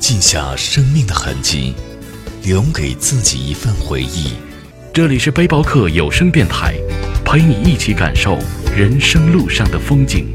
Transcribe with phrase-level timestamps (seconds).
[0.00, 1.74] 记下生命的痕迹，
[2.42, 4.32] 留给自己一份回忆。
[4.94, 6.74] 这里是背包客有声电台，
[7.22, 8.38] 陪你一起感受
[8.74, 10.26] 人生路上的风景。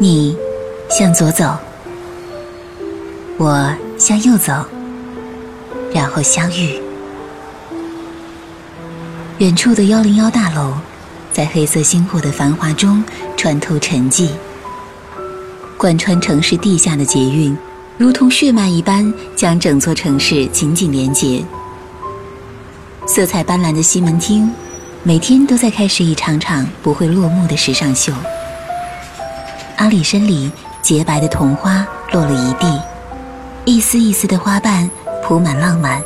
[0.00, 0.36] 你
[0.90, 1.56] 向左走，
[3.38, 4.52] 我向右走，
[5.94, 6.81] 然后相遇。
[9.42, 10.72] 远处的幺零幺大楼，
[11.32, 13.02] 在黑色星火的繁华中
[13.36, 14.28] 穿透沉寂。
[15.76, 17.58] 贯穿城市地下的捷运，
[17.98, 21.44] 如同血脉一般，将整座城市紧紧连结。
[23.04, 24.48] 色彩斑斓的西门町，
[25.02, 28.12] 每天都在开始一场场不会落幕的时尚秀。
[29.76, 32.80] 阿里山里洁白的桐花落了一地，
[33.64, 34.88] 一丝一丝的花瓣
[35.24, 36.00] 铺满浪漫。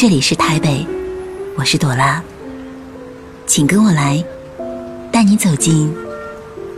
[0.00, 0.86] 这里是台北，
[1.58, 2.22] 我是朵拉，
[3.44, 4.24] 请跟我来，
[5.12, 5.94] 带你走进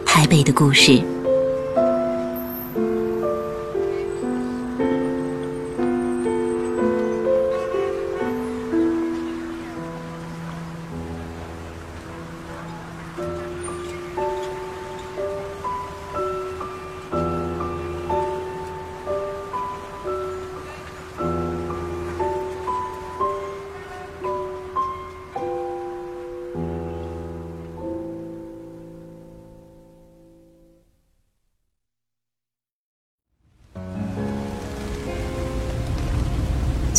[0.04, 1.00] 台北的故事。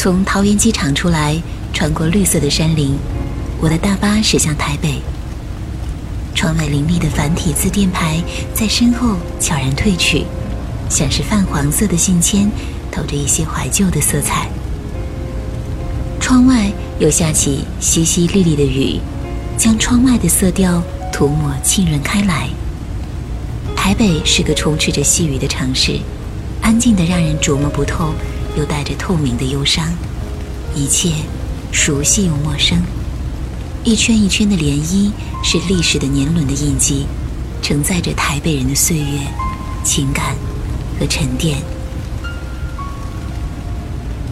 [0.03, 1.41] 从桃园机场出来，
[1.71, 2.97] 穿过绿色的山林，
[3.61, 4.95] 我的大巴驶向台北。
[6.35, 8.21] 窗外林立的繁体字电牌
[8.53, 10.25] 在身后悄然褪去，
[10.89, 12.51] 像是泛黄色的信签，
[12.91, 14.49] 透着一些怀旧的色彩。
[16.19, 18.99] 窗外又下起淅淅沥沥的雨，
[19.57, 20.83] 将窗外的色调
[21.13, 22.49] 涂抹浸润开来。
[23.73, 25.97] 台北是个充斥着细雨的城市，
[26.61, 28.13] 安静的让人琢磨不透。
[28.57, 29.93] 又带着透明的忧伤，
[30.75, 31.11] 一切
[31.71, 32.81] 熟悉又陌生。
[33.83, 35.11] 一圈一圈的涟漪，
[35.43, 37.05] 是历史的年轮的印记，
[37.61, 39.19] 承载着台北人的岁月、
[39.83, 40.35] 情感
[40.99, 41.57] 和沉淀。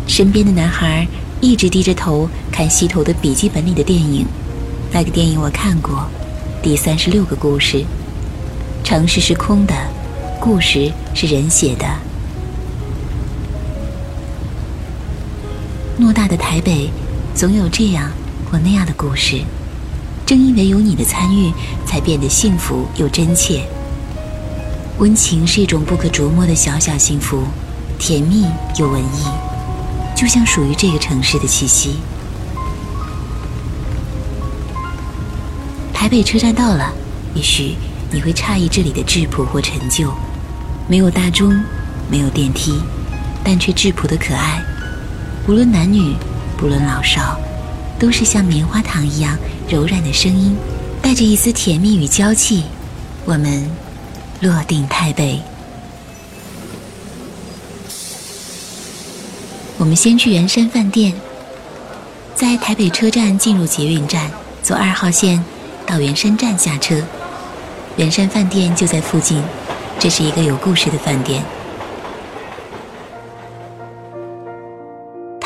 [0.08, 1.08] 身边的男孩
[1.40, 4.26] 一直低着头看西头的笔记本里的电影，
[4.92, 6.08] 那个电影我看过，
[6.62, 7.84] 第三十六个故事。
[8.84, 9.74] 城市是空的，
[10.40, 12.10] 故事是人写的。
[16.01, 16.89] 偌大的台北，
[17.35, 18.09] 总有这样
[18.50, 19.39] 或那样的故事。
[20.25, 21.53] 正因为有你的参与，
[21.85, 23.63] 才变得幸福又真切。
[24.97, 27.44] 温情是一种不可琢磨的小小幸福，
[28.00, 28.47] 甜蜜
[28.79, 29.25] 又文艺，
[30.16, 31.97] 就像属于这个城市的气息。
[35.94, 36.91] 台北车站到了，
[37.35, 37.75] 也许
[38.11, 40.11] 你会诧异这里的质朴或陈旧，
[40.88, 41.53] 没有大钟，
[42.09, 42.81] 没有电梯，
[43.44, 44.63] 但却质朴的可爱。
[45.47, 46.16] 无论男女，
[46.56, 47.40] 不论老少，
[48.00, 49.35] 都是像棉花糖一样
[49.68, 50.56] 柔软的声音，
[51.02, 52.63] 带着一丝甜蜜与娇气。
[53.25, 53.68] 我们
[54.40, 55.41] 落定台北，
[59.78, 61.12] 我们先去圆山饭店，
[62.35, 64.29] 在台北车站进入捷运站，
[64.62, 65.44] 坐二号线
[65.88, 67.02] 到圆山站下车。
[67.97, 69.44] 圆山饭店就在附近，
[70.00, 71.44] 这是一个有故事的饭店。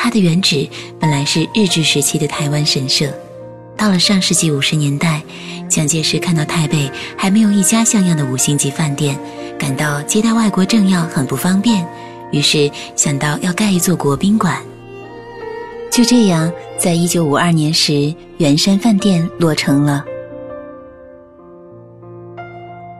[0.06, 0.68] 它的原址
[1.00, 3.12] 本来是日治时期的台湾神社，
[3.76, 5.20] 到了上世纪五十年代，
[5.68, 6.88] 蒋介石看到台北
[7.18, 9.18] 还没有一家像样的五星级饭店，
[9.58, 11.84] 感到接待外国政要很不方便，
[12.30, 14.62] 于是想到要盖一座国宾馆。
[15.90, 20.04] 就这样，在一九五二年时，圆山饭店落成了。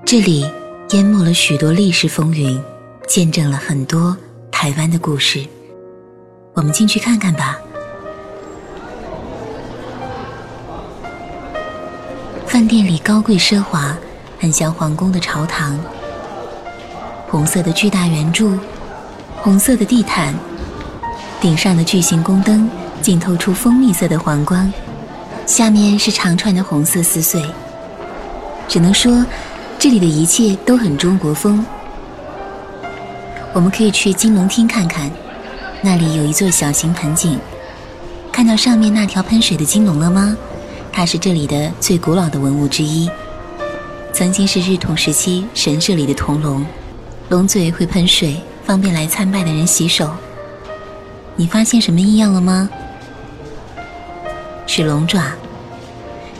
[0.05, 0.45] 这里
[0.91, 2.61] 淹没了许多历史风云，
[3.07, 4.17] 见证了很多
[4.51, 5.47] 台湾的故事。
[6.57, 7.59] 我们进去看看吧。
[12.47, 13.95] 饭店里高贵奢华，
[14.41, 15.79] 很像皇宫的朝堂。
[17.29, 18.59] 红色的巨大圆柱，
[19.37, 20.35] 红色的地毯，
[21.43, 22.71] 顶上的巨型宫灯
[23.03, 24.73] 竟透出蜂蜜色的黄光，
[25.45, 27.45] 下面是长串的红色丝穗。
[28.67, 29.27] 只能说，
[29.79, 31.63] 这里的一切都很中国风。
[33.53, 35.11] 我们可以去金龙厅看看，
[35.87, 37.39] 那里有一座小型盆景。
[38.33, 40.37] 看到上面那条喷水的金龙了吗？
[40.93, 43.09] 它是这里的最古老的文物之一，
[44.13, 46.67] 曾经是日统时期神社里的铜龙，
[47.29, 48.35] 龙嘴会喷水，
[48.65, 50.11] 方便来参拜的人洗手。
[51.37, 52.69] 你发现什么异样了吗？
[54.67, 55.23] 是龙爪，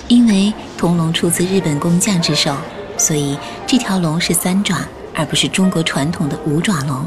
[0.09, 2.53] 因为铜龙出自日本工匠之手，
[2.99, 4.81] 所以这条龙是三爪。
[5.19, 7.07] 而不是中国传统的五爪龙。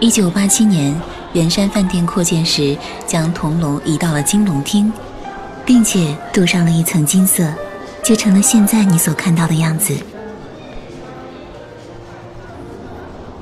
[0.00, 0.92] 一九八七年，
[1.36, 2.74] 圆山饭店扩建时，
[3.06, 4.90] 将铜龙移到了金龙厅，
[5.66, 7.52] 并且镀上了一层金色，
[8.02, 9.94] 就成了现在你所看到的样子。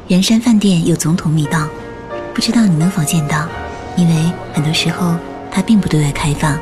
[0.08, 1.68] 圆山饭店有总统密道，
[2.34, 3.46] 不知道你能否见到，
[3.94, 5.14] 因为很多时候
[5.48, 6.58] 它并不对外开放。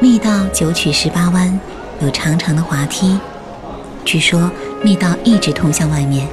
[0.00, 1.58] 密道九曲十八弯，
[2.00, 3.18] 有长长的滑梯。
[4.04, 4.48] 据说
[4.84, 6.28] 密道一直通向外面，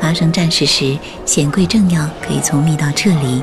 [0.00, 3.42] 发生战事时，显贵政要可以从密道撤离。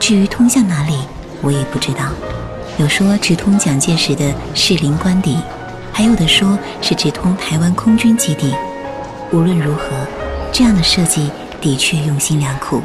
[0.00, 0.98] 至于通向哪里，
[1.42, 2.10] 我也不知道。
[2.76, 5.38] 有说直通蒋介石的士林官邸，
[5.92, 8.54] 还有的说是直通台湾空军基地。
[9.32, 9.90] 无论如何，
[10.52, 12.82] 这样的设计的确用心良苦。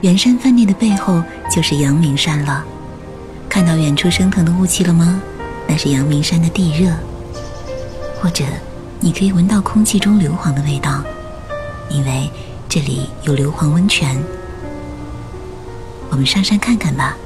[0.00, 1.20] 圆山饭店的背后
[1.50, 2.64] 就是阳明山了。
[3.48, 5.20] 看到远处升腾的雾气了吗？
[5.68, 6.90] 那是阳明山的地热。
[8.20, 8.44] 或者，
[8.98, 11.04] 你可以闻到空气中硫磺的味道，
[11.88, 12.28] 因为
[12.68, 14.20] 这里有硫磺温泉。
[16.10, 17.16] 我们上山看看吧。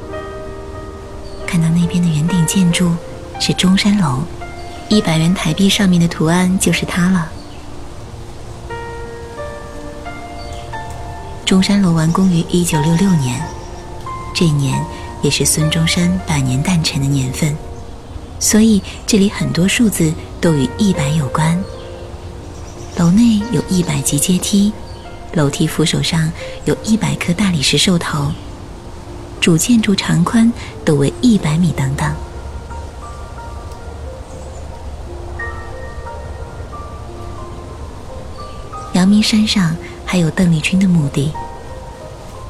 [1.47, 2.95] 看到那边的圆顶建筑
[3.41, 4.23] 是中山楼，
[4.89, 7.31] 一百元台币上面的图案就是它了。
[11.47, 13.41] 中山楼完工于一九六六年，
[14.35, 14.85] 这一年。
[15.23, 17.57] 也是孙中山百年诞辰的年份，
[18.43, 21.63] 所以这里很多数字都与一百有关。
[22.99, 24.73] 楼内有一百级阶梯，
[25.35, 26.31] 楼梯扶手上
[26.65, 28.33] 有一百颗大理石兽头，
[29.41, 30.53] 主建筑长宽
[30.85, 32.13] 都为一百米等等。
[38.95, 39.75] 阳明山上
[40.05, 41.33] 还有邓丽君的墓地。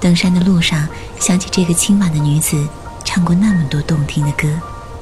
[0.01, 0.89] 登山的路上，
[1.21, 2.67] 想起这个清婉的女子
[3.05, 4.49] 唱过那么多动听的歌，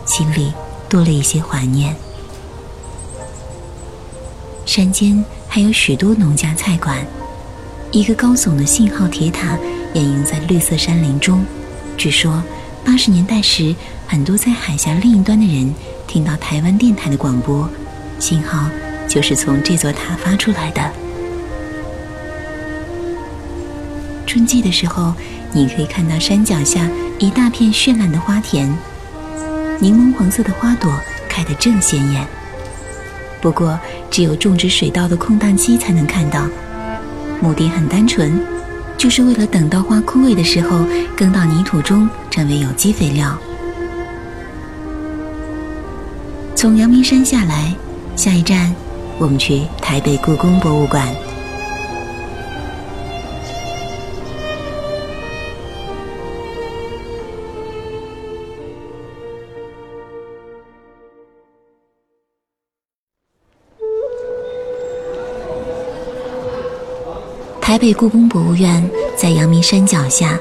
[0.05, 0.53] 心里
[0.91, 1.97] 多了一些怀念。
[4.67, 6.99] 山间还有许多农家菜馆，
[7.91, 9.57] 一个高耸的信号铁塔
[9.95, 11.45] 掩映在绿色山林中。
[11.97, 12.43] 据说，
[12.85, 13.75] 八十年代时，
[14.07, 15.75] 很多在海峡另一端的人
[16.07, 17.69] 听到台湾电台的广播，
[18.19, 18.69] 信号
[19.09, 20.91] 就是从这座塔发出来的。
[24.27, 25.13] 春季的时候，
[25.53, 26.89] 你可以看到山脚下
[27.19, 28.73] 一大片绚烂的花田，
[29.81, 30.93] 柠檬黄色的花朵
[31.29, 32.25] 开得正鲜艳。
[33.41, 33.79] 不过，
[34.11, 36.47] 只有种植水稻的空档期才能看到。
[37.41, 38.39] 目的很单纯，
[38.99, 40.85] 就是为了等到花枯萎的时候，
[41.17, 43.37] 耕到泥土中成为有机肥料。
[46.55, 47.75] 从阳明山下来，
[48.15, 48.75] 下一站，
[49.19, 51.09] 我们去台北故宫博物馆。
[67.81, 70.39] 台北故宫博物院在阳明山脚下，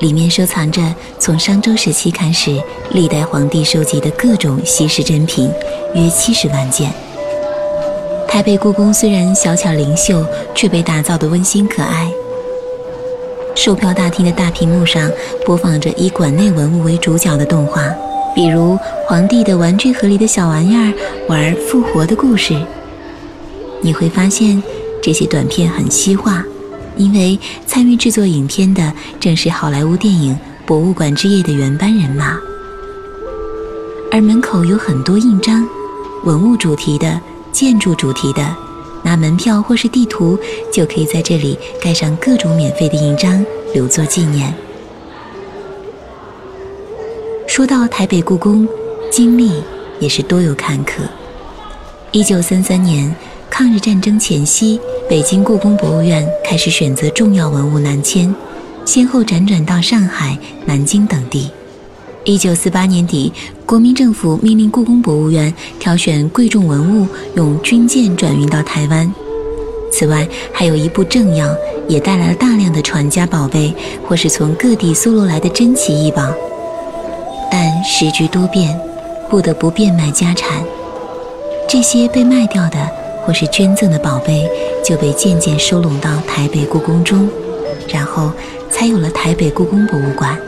[0.00, 0.82] 里面收藏着
[1.16, 2.60] 从商周时期开始
[2.90, 5.48] 历代皇帝收集的各种稀世珍品，
[5.94, 6.92] 约七十万件。
[8.26, 12.10] 台北故宫虽然小巧灵秀，却被打造的温馨可爱。
[13.54, 15.08] 售票大厅的大屏幕上
[15.46, 17.94] 播放着以馆内文物为主角的动画，
[18.34, 20.92] 比如皇帝的玩具盒里的小玩意儿
[21.28, 22.60] 玩复活的故事。
[23.80, 24.60] 你会发现
[25.00, 26.44] 这些短片很西化。
[26.96, 30.34] 因为参与制作影片的正是好莱坞电影
[30.66, 32.38] 《博物馆之夜》的原班人马，
[34.10, 35.66] 而门口有很多印章，
[36.24, 37.20] 文物主题的、
[37.50, 38.56] 建筑主题的，
[39.02, 40.38] 拿门票或是地图
[40.72, 44.52] 就可以在这里盖上各种免费的印章，留作纪念。
[47.46, 48.68] 说到台北故宫，
[49.10, 49.62] 经历
[49.98, 51.00] 也是多有坎坷。
[52.10, 53.14] 一九三三年。
[53.54, 54.80] 抗日战争前夕，
[55.12, 58.34] 北京故宫博物院开始选择重要文物南迁，
[58.86, 61.50] 先后辗转到上海、南京等地。
[62.24, 63.30] 一九四八年底，
[63.66, 69.12] 国民政府命令故宫博物院挑选贵重文物，用军舰转运到台湾。
[69.92, 71.54] 此外，还有一部政要
[71.86, 73.74] 也带来了大量的传家宝贝，
[74.08, 76.22] 或是从各地搜罗来的珍奇异宝。
[77.50, 78.80] 但时局多变，
[79.28, 80.64] 不得不变卖家产。
[81.68, 82.78] 这些被卖掉的
[83.26, 84.48] 或是捐赠的宝贝，
[84.84, 87.28] 就被渐渐收拢到台北故宫中，
[87.88, 88.32] 然后
[88.70, 90.38] 才有了台北故宫博物馆。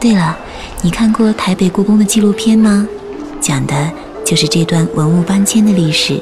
[0.00, 0.38] 对了。
[0.82, 2.86] 你看过台北故宫的纪录片吗？
[3.40, 3.90] 讲的
[4.22, 6.20] 就是这段文物搬迁的历史，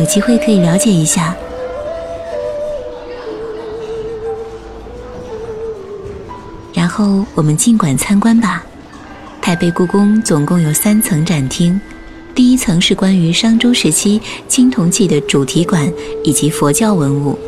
[0.00, 1.36] 有机会可以了解一下。
[6.72, 8.64] 然后我们尽管参观吧。
[9.42, 11.78] 台北故宫总共有三层展厅，
[12.34, 15.92] 第一层是关于商周时期青铜器的主题馆
[16.24, 17.38] 以及佛教文物。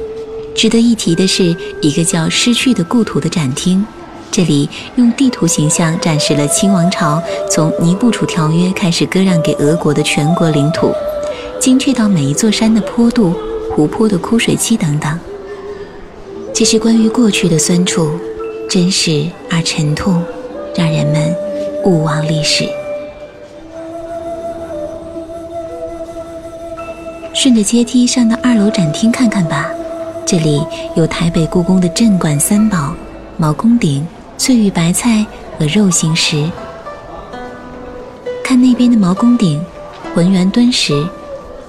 [0.54, 3.84] 值得一提的是，一个叫“失去的故土”的展厅。
[4.30, 10.92] 这里用地图形象展示了清王朝从尼布楚条约开始割让给俄国的全国领土，
[11.60, 13.34] 精确到每一座山的坡度、
[13.72, 15.18] 湖泊的枯水期等等。
[16.54, 18.10] 这是关于过去的酸楚，
[18.70, 20.22] 真实而沉痛，
[20.76, 21.34] 让人们
[21.84, 22.64] 勿忘历史。
[27.36, 29.68] 顺着阶梯上到二楼展厅看看吧，
[30.24, 30.58] 这里
[30.94, 32.94] 有台北故宫的镇馆三宝——
[33.36, 34.04] 毛公鼎。
[34.38, 35.24] 翠玉白菜
[35.58, 36.50] 和肉形石。
[38.42, 39.62] 看那边的毛公鼎，
[40.14, 41.06] 浑圆敦实。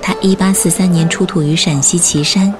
[0.01, 2.53] 它一八四三年出土于陕西岐山，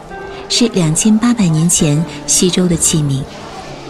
[0.49, 3.21] 是两千八百年前西周的器皿。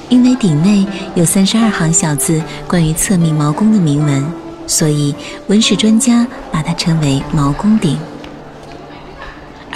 [0.09, 4.23] 因为鼎内有三十二行小字，关于册命毛公的铭文，
[4.67, 5.15] 所以
[5.47, 7.97] 文史专家把它称为毛公鼎。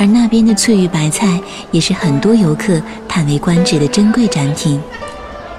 [0.01, 1.39] 而那边的翠玉白菜，
[1.70, 4.81] 也是很多游客叹为观止的珍贵展品。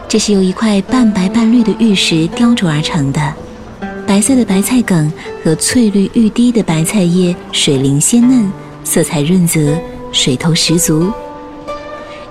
[0.09, 3.33] 这是由一块半白半绿的玉石雕琢而成的，
[4.05, 5.13] 白色的白菜梗
[5.45, 8.51] 和翠绿欲滴的白菜叶水灵鲜嫩，
[8.83, 9.81] 色彩润泽，
[10.11, 11.13] 水头十足。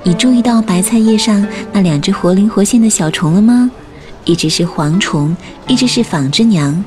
[0.03, 3.71] 你注意到白菜叶上那两只活灵活现的小虫了吗？
[4.25, 5.33] 一只是蝗虫，
[5.65, 6.83] 一只是纺织娘。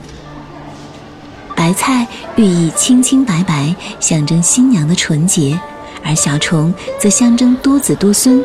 [1.65, 2.07] 白菜
[2.37, 5.59] 寓意清清白白，象征新娘的纯洁，
[6.03, 8.45] 而小虫则象征多子多孙。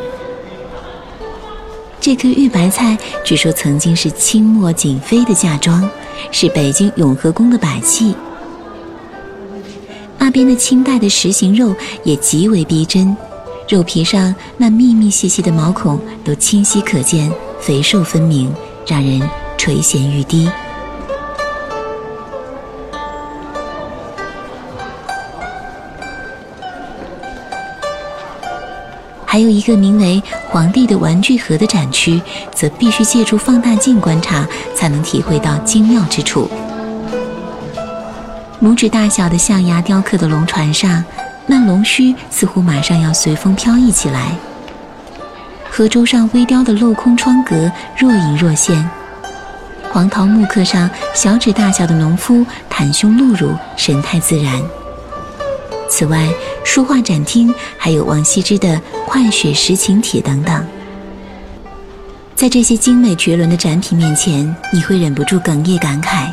[2.00, 5.86] 这颗玉白菜据说曾经是清末景妃的嫁妆，
[6.32, 8.14] 是北京永和宫的摆器。
[10.16, 13.14] 那边的清代的石形肉也极为逼真，
[13.68, 18.50] 肉皮上那密密细细的毛孔都清晰可见，肥瘦分明，
[18.86, 19.20] 让人
[19.58, 20.48] 垂涎欲滴。
[29.32, 30.20] 还有一个名为
[30.50, 32.20] “皇帝的玩具盒”的展区，
[32.52, 34.44] 则必须借助放大镜观察，
[34.74, 36.50] 才能体会到精妙之处。
[38.60, 41.04] 拇指大小的象牙雕刻的龙船上，
[41.46, 44.32] 那龙须似乎马上要随风飘逸起来。
[45.70, 48.84] 河舟上微雕的镂空窗格若隐若现，
[49.92, 54.60] 黄桃木刻上小指大小的农夫袒胸露乳，神态自然。
[55.90, 56.32] 此外，
[56.64, 58.68] 书画展厅还有王羲之的
[59.06, 60.66] 《快雪时晴帖》等等。
[62.34, 66.32] 在这些精美绝伦的展品面前，你会忍不住哽咽感慨。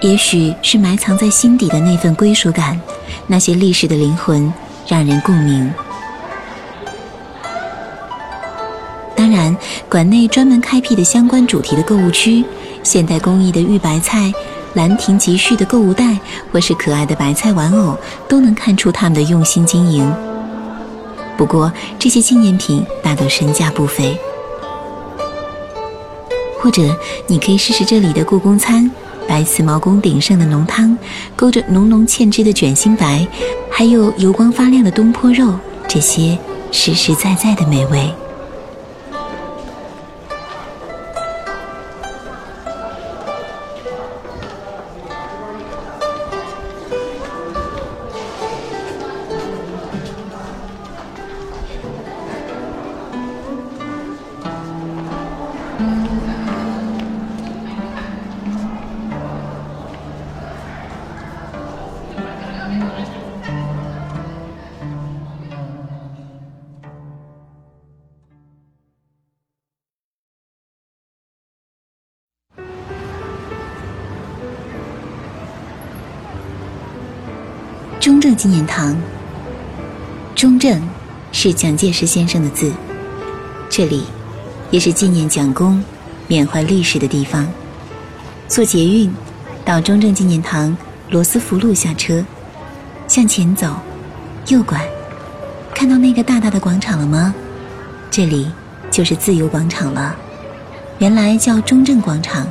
[0.00, 2.80] 也许是埋藏在心底的那份归属感，
[3.26, 4.52] 那些历史的灵魂，
[4.86, 5.72] 让人共鸣。
[9.14, 9.56] 当然，
[9.88, 12.44] 馆内专门开辟的相关主题的购物区，
[12.82, 14.32] 现代工艺的玉白菜。
[14.74, 16.18] 兰亭集序的购物袋，
[16.52, 17.96] 或是可爱的白菜玩偶，
[18.28, 20.10] 都能看出他们的用心经营。
[21.36, 24.18] 不过，这些纪念品大都身价不菲。
[26.60, 26.96] 或者，
[27.26, 28.90] 你可以试试这里的故宫餐：
[29.26, 30.96] 白瓷毛公鼎上的浓汤，
[31.36, 33.26] 勾着浓浓芡汁的卷心白，
[33.70, 35.54] 还有油光发亮的东坡肉，
[35.86, 36.36] 这些
[36.72, 38.12] 实实在在的美味。
[78.38, 78.96] 纪念堂。
[80.36, 80.80] 中正
[81.32, 82.72] 是蒋介石先生的字，
[83.68, 84.04] 这里
[84.70, 85.82] 也是纪念蒋公、
[86.28, 87.46] 缅怀历史的地方。
[88.46, 89.12] 坐捷运
[89.64, 90.74] 到中正纪念堂
[91.10, 92.24] 罗斯福路下车，
[93.08, 93.74] 向前走，
[94.46, 94.88] 右拐，
[95.74, 97.34] 看到那个大大的广场了吗？
[98.10, 98.50] 这里
[98.90, 100.16] 就是自由广场了，
[100.98, 102.46] 原来叫中正广场，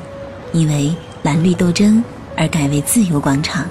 [0.52, 2.04] 因为蓝绿斗争
[2.36, 3.66] 而改为自由广场。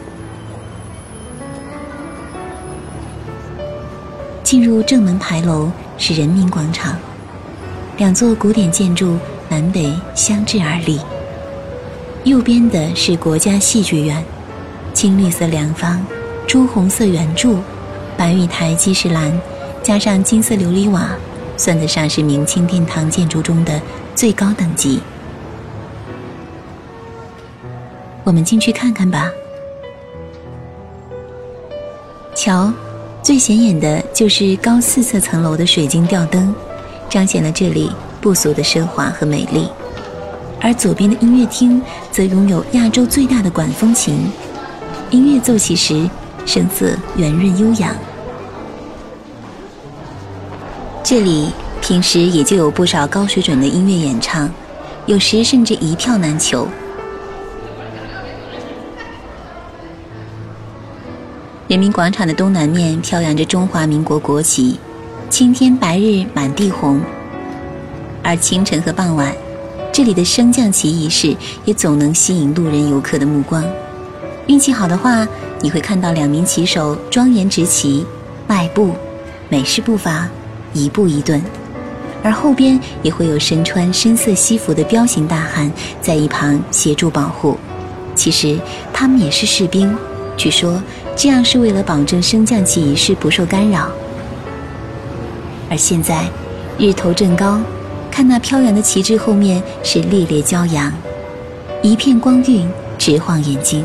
[4.46, 6.96] 进入正门牌楼是人民广场，
[7.96, 11.00] 两座古典建筑南北相峙而立。
[12.22, 14.24] 右边的是国家戏剧院，
[14.94, 16.00] 青绿色两方，
[16.46, 17.58] 朱红色圆柱，
[18.16, 19.36] 白玉台基石栏，
[19.82, 21.08] 加上金色琉璃瓦，
[21.56, 23.82] 算得上是明清殿堂建筑中的
[24.14, 25.00] 最高等级。
[28.22, 29.28] 我们进去看看吧。
[32.32, 32.72] 瞧，
[33.26, 36.54] 最显眼的就是高四色层楼的水晶吊灯，
[37.10, 37.90] 彰显了这里
[38.20, 39.68] 不俗的奢华和美丽。
[40.60, 44.30] 而左边的音乐厅则拥有亚洲最大的管风琴，
[45.10, 46.08] 音乐奏起时
[46.46, 47.92] 声色圆润悠扬。
[51.02, 51.50] 这里
[51.82, 54.48] 平时也就有不少高水准的音乐演唱，
[55.06, 56.68] 有时甚至一票难求。
[61.68, 64.78] 人民广场的东南面飘扬着中华民国国旗，
[65.28, 67.00] 青天白日满地红。
[68.22, 69.34] 而清晨和傍晚。
[69.92, 73.64] 这里的升降旗仪式也总能吸引路人游客的目光。
[74.46, 75.26] 运气好的话，
[75.60, 78.06] 你会看到两名旗手庄严执旗，
[78.46, 78.92] 迈步，
[79.48, 80.28] 美式步伐，
[80.72, 81.42] 一步一顿，
[82.22, 87.58] 而后边也会有身穿深色西服的彪形大汉在一旁协助保护。
[88.14, 88.56] 其实
[88.92, 89.96] 他们也是士兵，
[90.36, 90.80] 据说
[91.16, 93.90] 这样是为了保证升降旗仪式不受干扰。
[95.68, 96.28] 而现在，
[96.78, 97.58] 日头正高。
[98.08, 100.90] 看那飘扬的旗帜，后面是烈烈骄阳，
[101.82, 103.84] 一片光晕，直晃眼睛。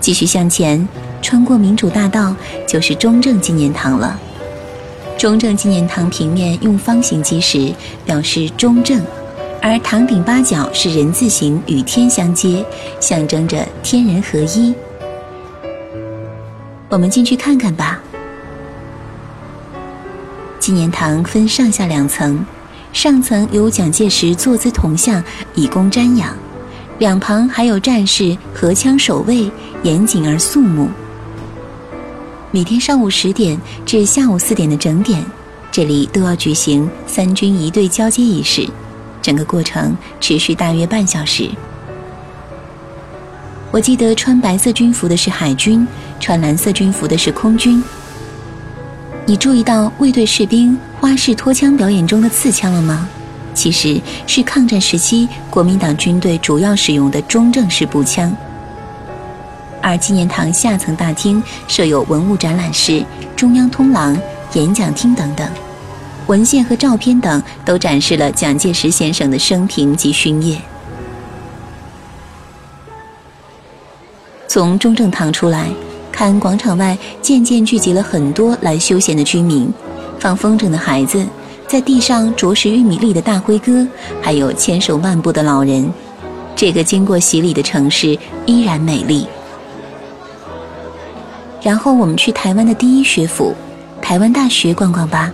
[0.00, 0.86] 继续向前，
[1.20, 2.36] 穿过民主大道，
[2.68, 4.16] 就是中正纪念堂了。
[5.18, 7.72] 中正纪念堂平面用方形基石，
[8.04, 9.02] 表示中正，
[9.62, 12.64] 而堂顶八角是人字形，与天相接，
[12.98, 14.74] 象征着天人合一。
[16.88, 18.00] 我们进去看看吧。
[20.58, 22.42] 纪念堂分上下两层，
[22.94, 25.22] 上层有蒋介石坐姿铜像，
[25.54, 26.30] 以供瞻仰；
[26.98, 29.50] 两旁还有战士荷枪守卫，
[29.82, 30.88] 严谨而肃穆。
[32.50, 35.22] 每天上午十点至下午四点的整点，
[35.70, 38.66] 这里都要举行三军仪队交接仪式，
[39.22, 41.50] 整个过程持续大约半小时。
[43.70, 45.86] 我记得穿白色军服的是海军，
[46.18, 47.82] 穿蓝色军服的是空军。
[49.26, 53.08] 你注意到卫队士兵花式拖枪表演中的刺枪了吗？
[53.54, 58.34] 其实是抗战时期国民党军队主要使用的中正式步枪。
[59.82, 63.04] 而纪念堂下层大厅设有文物展览室、
[63.34, 64.16] 中央通廊、
[64.54, 65.48] 演讲厅等等，
[66.30, 70.56] 文献和照片等都展示了蒋介石先生的生平及勋业。
[74.46, 75.68] 从中正堂出来。
[76.12, 79.72] 看广场外渐渐聚集了很多来休闲的居民，
[80.18, 81.26] 放风筝的孩子，
[81.66, 83.86] 在地上啄食玉米粒的大灰哥，
[84.20, 85.90] 还有牵手漫步的老人。
[86.54, 89.26] 这个经过洗礼的城市依然美丽。
[91.62, 93.54] 然后我们去台湾的第一学府——
[94.02, 95.32] 台湾大学逛逛吧。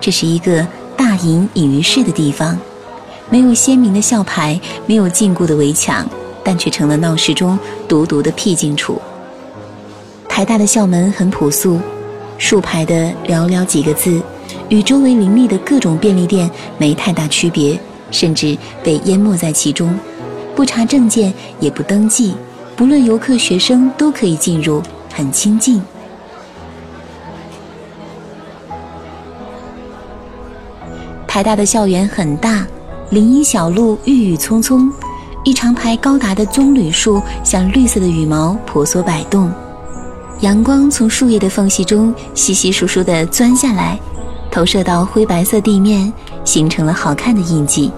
[0.00, 2.58] 这是一个大隐隐于市的地方，
[3.30, 6.08] 没有鲜明的校牌，没有禁锢的围墙。
[6.44, 8.98] 但却成了闹市中独独的僻静处。
[10.26, 11.78] 台大的校门很朴素，
[12.38, 14.22] 竖排的寥寥几个字，
[14.70, 17.78] 与周围林立的各种便利店没太大区别，
[18.10, 19.94] 甚至被淹没在其中。
[20.56, 22.34] 不查证件，也不登记，
[22.74, 24.82] 不论游客学生都可以进入，
[25.12, 25.82] 很清静。
[31.28, 32.66] 台大的校园很大，
[33.10, 34.90] 林荫小路郁郁葱葱。
[35.44, 39.52] 一长排高达的棕榈树像绿色的羽毛婆娑摆动，
[40.40, 43.98] 阳光从树叶的缝隙中稀稀疏疏地钻下来，
[44.50, 46.12] 投射到灰白色地面，
[46.44, 47.92] 形成了好看的印记。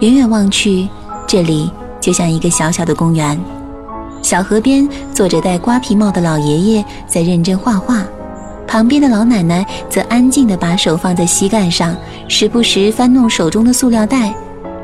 [0.00, 0.86] 远远望去，
[1.26, 3.38] 这里就像一个小小的公园，
[4.20, 8.04] 小河边坐着戴瓜皮帽的老爷爷在认真画画。
[8.72, 11.94] 旁边的老奶奶则安静地把手放在膝盖上，
[12.26, 14.34] 时不时翻弄手中的塑料袋，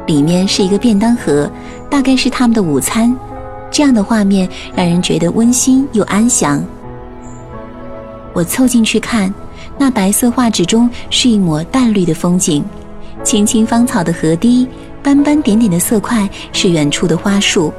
[0.07, 1.51] 里面是一个便当盒，
[1.88, 3.16] 大概是他们的午餐。
[3.70, 4.46] 这样的画面
[4.77, 6.62] 让人觉得温馨又安详。
[8.35, 9.33] 我凑近去看，
[9.79, 12.62] 那白色画纸中是一抹淡绿的风景，
[13.24, 14.68] 青青芳草的河堤，
[15.03, 17.72] 斑斑点点的色块是远处的花树，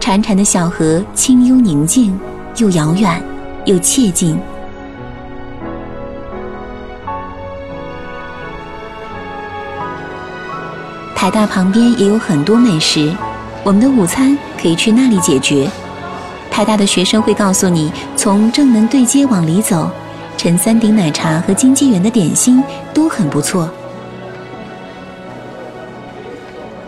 [0.00, 2.12] 潺潺的小河清幽宁静，
[2.56, 3.22] 又遥远
[3.66, 4.36] 又切近。
[11.24, 13.10] 台大旁边也有很多美食，
[13.62, 15.66] 我们的午餐可以去那里解决。
[16.50, 19.90] 台大的学生会告诉你，从正门对街往里走。
[20.36, 23.70] 陈三鼎奶茶和金鸡园的点心都很不错。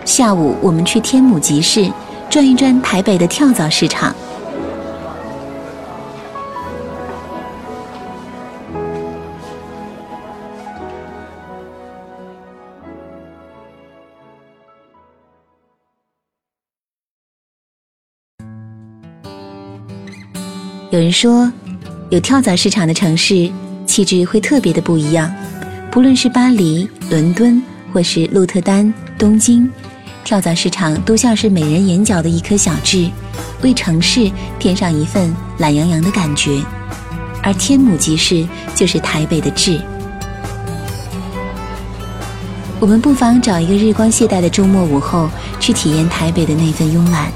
[0.05, 1.91] 下午我们去天母集市
[2.29, 4.15] 转一转台北的跳蚤市场。
[20.97, 21.53] 有人说。
[22.09, 23.51] 有跳蚤市场的城市，
[23.85, 25.31] 气质会特别的不一样。
[25.91, 27.61] 不论是巴黎、伦敦，
[27.93, 29.69] 或是鹿特丹、东京，
[30.25, 33.11] 跳蚤市场都像是美人眼角的一颗小痣，
[33.61, 36.63] 为城市添上一份懒洋洋的感觉。
[37.43, 39.79] 而天母集市就是台北的痣。
[42.81, 45.29] 我们不妨找一个日光懈怠的周末午后，
[45.61, 47.31] 去体验台北的那份慵懒。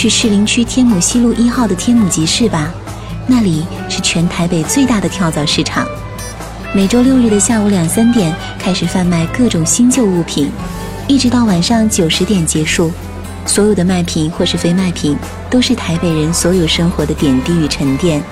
[0.00, 2.72] 去士林区天母西路一号的天母集市吧。
[3.26, 5.86] 那里是全台北最大的跳蚤市场，
[6.74, 10.50] 每周六日的下午两三点开始贩卖各种新旧物品，
[11.06, 12.90] 一直到晚上九十点结束。
[13.44, 15.14] 所有的卖品或是非卖品，
[15.50, 18.22] 都是台北人所有生活的点滴与沉淀。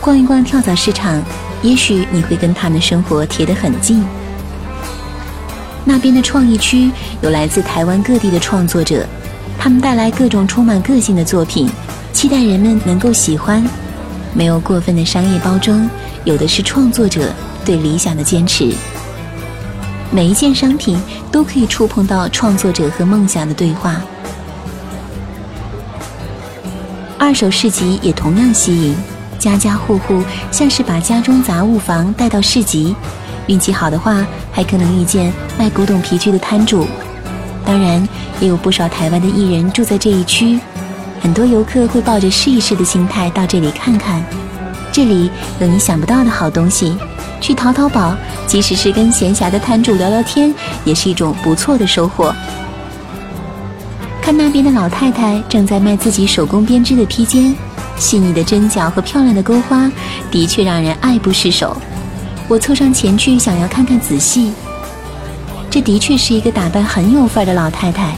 [0.00, 1.20] 逛一逛跳蚤市场，
[1.60, 4.04] 也许你会跟他们生活贴得很近。
[5.84, 9.04] 那边的创意区有来自台湾各地的创作者，
[9.68, 11.68] 他们带来各种充满个性的作品，
[12.14, 13.62] 期待人们能够喜欢。
[14.32, 15.86] 没有过分的商业包装，
[16.24, 17.30] 有的是创作者
[17.66, 18.72] 对理想的坚持。
[20.10, 20.98] 每一件商品
[21.30, 24.00] 都可以触碰到创作者和梦想的对话。
[27.18, 28.96] 二手市集也同样吸引，
[29.38, 32.96] 家家户户像是把家中杂物房带到市集，
[33.48, 36.86] 运气好的话还可能遇见卖古董皮具的摊主。
[37.68, 38.08] 当然，
[38.40, 40.58] 也有不少台湾的艺人住在这一区。
[41.20, 44.24] 很多游客会抱着试一试的心态到这里看看，
[44.90, 46.96] 这里有你想不到的好东西。
[47.42, 50.54] 去淘淘宝，即使是跟闲暇的摊主聊聊天，
[50.86, 52.34] 也是一种不错的收获。
[54.22, 57.54] 看那边的老太太正在卖自己手工编织的披肩，
[57.98, 59.92] 细腻的针脚和漂亮的钩花，
[60.30, 61.76] 的确让人爱不释手。
[62.48, 64.54] 我凑上前去想要看看仔细，
[65.70, 68.14] 这的确是一个打扮很有范儿的老太太。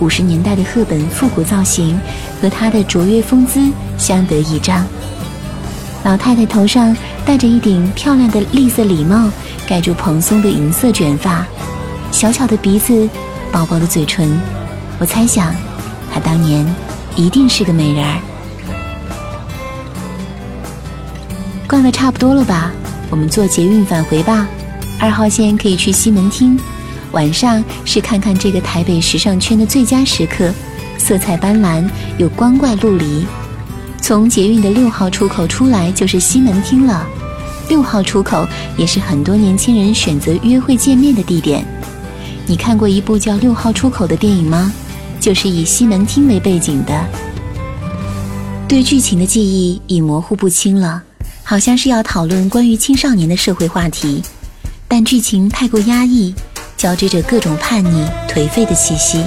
[0.00, 1.98] 五十年代的赫本复古造型
[2.40, 3.60] 和她的卓越风姿
[3.98, 4.86] 相得益彰。
[6.04, 9.28] 老太太头上戴着一顶漂亮的栗色礼帽，
[9.66, 11.44] 盖住蓬松的银色卷发，
[12.12, 13.08] 小巧的鼻子，
[13.50, 14.40] 薄薄的嘴唇。
[15.00, 15.52] 我猜想，
[16.14, 16.64] 她当年
[17.16, 18.20] 一定是个美人儿。
[21.68, 22.70] 逛的差不多了吧？
[23.10, 24.46] 我们坐捷运返回吧。
[24.98, 26.58] 二号线可以去西门町。
[27.12, 30.52] 晚上是看看这个台北时尚圈的最佳时刻，
[30.98, 33.24] 色彩斑斓又光怪陆离。
[34.00, 37.06] 从捷运的六号出口出来就是西门町了，
[37.68, 41.64] 六号出口也是很多年轻人选择约会见面的地点。
[42.46, 44.72] 你看过一部叫《六号出口》的电影吗？
[45.20, 47.06] 就是以西门町为背景的。
[48.68, 51.02] 对剧情的记忆已模糊不清了，
[51.42, 54.22] 好像是要讨论关于青少年的社会话题，
[54.88, 56.34] 但剧情太过压抑。
[56.78, 59.24] 交织着各种叛逆、颓废的气息。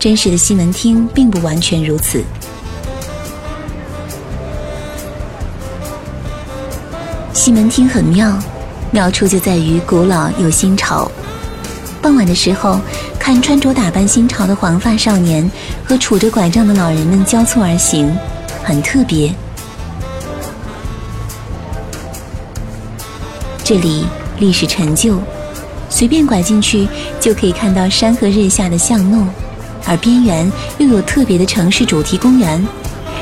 [0.00, 2.24] 真实的西门町并不完全如此。
[7.32, 8.36] 西门町很妙，
[8.90, 11.08] 妙处就在于古老又新潮。
[12.02, 12.80] 傍晚的时候，
[13.16, 15.48] 看穿着打扮新潮的黄发少年
[15.84, 18.12] 和杵着拐杖的老人们交错而行，
[18.64, 19.32] 很特别。
[23.64, 24.04] 这里
[24.38, 25.18] 历史陈旧。
[25.88, 26.86] 随便拐进去
[27.20, 29.26] 就可以看到山河日下的巷弄，
[29.86, 32.64] 而边缘又有特别的城市主题公园。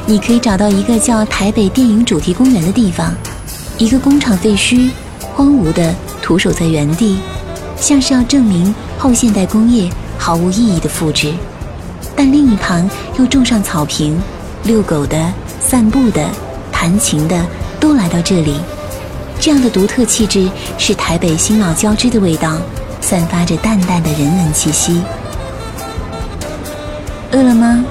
[0.06, 3.14] 你可以找到一个叫台北电影主题公园的地方，
[3.78, 7.18] 一个工厂废墟，荒芜的徒守在原地，
[7.76, 11.32] 像是要证明后现代工业毫无意义的复制。
[12.16, 14.18] 但另一旁又种上草坪，
[14.64, 16.26] 遛狗的、散步的、
[16.72, 17.44] 弹琴的
[17.78, 18.56] 都来到这里。
[19.42, 22.58] 这样的独特气质是台北新老交织的味道，
[23.00, 25.02] 散发着淡淡的人文气息。
[27.32, 27.84] 饿了吗？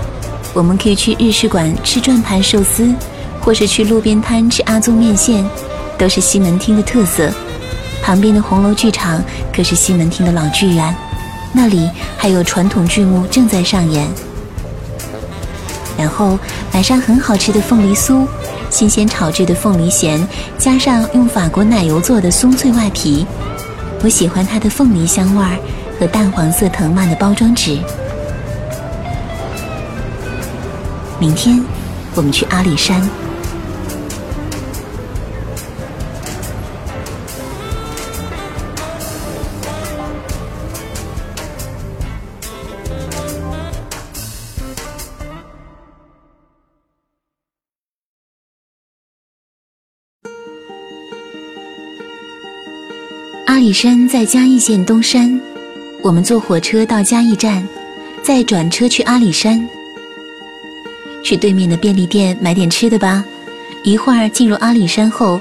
[0.53, 2.95] 我们可以去日式馆吃转盘寿司，
[3.41, 5.45] 或是去路边摊吃阿宗面线，
[5.97, 7.29] 都是西门町的特色。
[8.01, 9.21] 旁边的红楼剧场
[9.53, 10.95] 可是西门町的老剧院，
[11.51, 14.07] 那里还有传统剧目正在上演。
[15.97, 16.39] 然后
[16.71, 18.25] 买上很好吃的凤梨酥，
[18.71, 20.25] 新鲜炒制的凤梨咸，
[20.57, 23.27] 加上用法国奶油做的松脆外皮。
[24.01, 25.59] 我喜欢它的凤梨香味儿
[25.99, 27.77] 和淡黄色藤蔓的包装纸。
[31.19, 31.63] 明天
[32.15, 33.07] 我们去阿里山。
[53.61, 55.39] 里山在嘉义县东山，
[56.01, 57.63] 我们坐火车到嘉义站，
[58.23, 59.69] 再转车去阿里山。
[61.23, 63.23] 去对面的便利店买点吃的吧。
[63.83, 65.39] 一会儿进入阿里山后，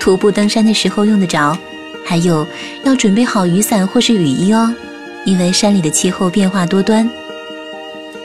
[0.00, 1.56] 徒步登山的时候用得着。
[2.04, 2.44] 还有
[2.82, 4.74] 要准备好雨伞或是雨衣哦，
[5.24, 7.08] 因为山里的气候变化多端。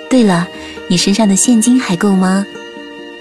[0.09, 0.47] 对了，
[0.87, 2.43] 你身上的现金还够吗？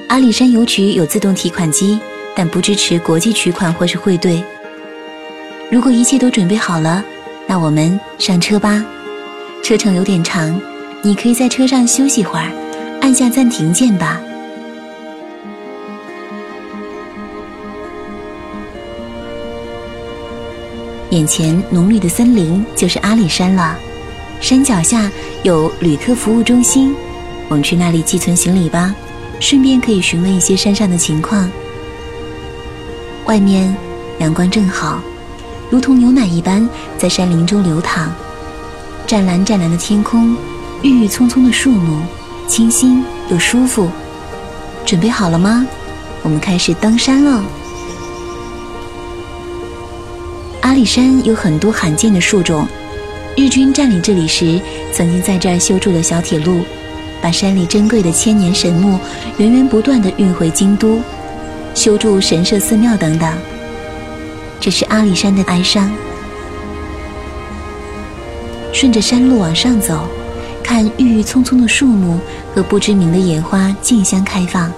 [0.08, 2.00] 阿里山邮局有自动提款机，
[2.34, 4.42] 但不支持国际取款或是汇兑。
[5.74, 7.04] 如果一切都准备好了，
[7.48, 8.80] 那我们上车吧。
[9.60, 10.56] 车程有点长，
[11.02, 12.48] 你可以在车上休息会儿，
[13.00, 14.20] 按下暂停键吧。
[21.10, 23.76] 眼前浓绿的森林就是阿里山了，
[24.40, 25.10] 山脚下
[25.42, 26.94] 有旅客服务中心，
[27.48, 28.94] 我们去那里寄存行李吧，
[29.40, 31.50] 顺便可以询问一些山上的情况。
[33.24, 33.76] 外面
[34.20, 35.02] 阳光正好。
[35.70, 38.12] 如同牛奶一般在山林中流淌，
[39.06, 40.36] 湛蓝湛蓝的天空，
[40.82, 42.00] 郁郁葱葱的树木，
[42.48, 43.88] 清新又舒服。
[44.84, 45.66] 准备好了吗？
[46.22, 47.44] 我们开始登山了。
[50.60, 52.66] 阿里山有很多罕见的树种，
[53.36, 54.60] 日军占领这里时，
[54.92, 56.60] 曾经在这儿修筑了小铁路，
[57.20, 58.98] 把山里珍贵的千年神木
[59.38, 61.00] 源源不断地运回京都，
[61.74, 63.53] 修筑神社、寺庙等等。
[64.64, 65.92] 这是阿里山的哀伤。
[68.72, 70.06] 顺着山路往上走，
[70.62, 72.18] 看郁郁葱葱的树木
[72.54, 74.72] 和不知名的野花竞相开放，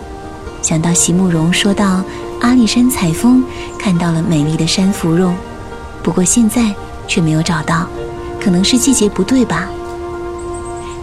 [0.61, 2.03] 想到席慕容说到
[2.41, 3.45] 阿里山采风，
[3.79, 5.37] 看到了美丽的山芙蓉，
[6.03, 6.75] 不过现在
[7.07, 7.87] 却没有找到，
[8.41, 9.69] 可能是季节不对吧。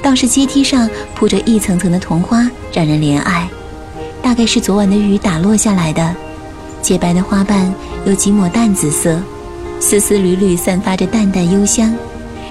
[0.02, 3.48] 倒是阶梯上铺着一层层的桐花，让人怜爱，
[4.22, 6.13] 大概是昨晚的雨打落下来的。
[6.84, 7.74] 洁白的花瓣
[8.06, 9.17] 有几抹淡紫色，
[9.80, 11.96] 丝丝缕缕散发着淡淡幽香。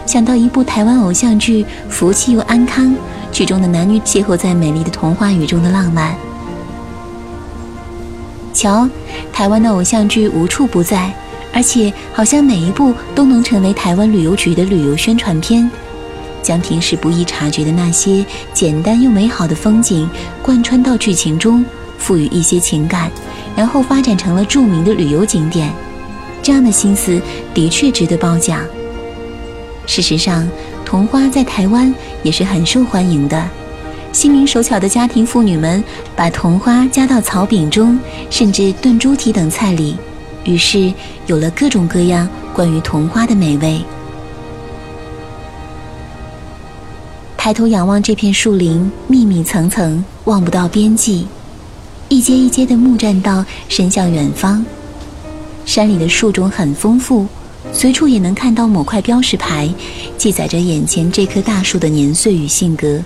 [0.07, 2.87] 想到一部台湾偶像剧《福气又安康》，
[3.31, 6.17] 剧中的男女邂逅在美丽的童话雨中的浪漫。
[8.55, 8.89] 瞧，
[9.35, 11.13] 台湾的偶像剧无处不在，
[11.53, 15.71] 而且好像每一部都能成为台湾旅游局的旅游宣传片，
[16.43, 20.09] 将平时不易察觉的那些简单又美好的风景
[20.41, 21.63] 贯穿到剧情中，
[21.99, 23.11] 赋予一些情感。
[23.63, 25.73] 然后发展成了著名的旅游景点，
[26.43, 27.23] 这样的心思
[27.55, 28.61] 的确值得褒奖。
[29.87, 30.49] 事实上，
[30.85, 31.95] 桐花在台湾
[32.25, 33.41] 也是很受欢迎的，
[34.11, 35.81] 心灵手巧的家庭妇女们
[36.17, 37.97] 把桐花加到草饼中，
[38.31, 39.97] 甚至炖猪蹄等菜里，
[40.43, 40.93] 于是
[41.29, 43.81] 有了各种各样关于桐花的美味。
[47.37, 51.29] 抬头仰望这片树林，密密层层，望不到边际。
[52.13, 54.63] 一阶一阶的木栈道伸向远方，
[55.65, 57.27] 山里的树种很丰富，
[57.73, 59.73] 随处也能看到某块标识牌，
[60.19, 63.03] 记载着眼前这棵大树的年岁与性格。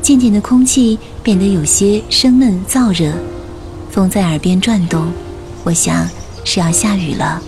[0.00, 3.12] 渐渐的，空气变得有些生闷燥热，
[3.90, 5.12] 风在耳边转动，
[5.64, 6.08] 我想
[6.44, 7.42] 是要下雨了。